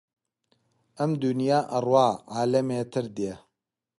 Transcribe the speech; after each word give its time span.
ئەم 0.97 1.11
دونیا 1.23 1.59
ئەڕوا 1.71 2.09
عالەمێتر 2.33 3.05
دێ 3.17 3.33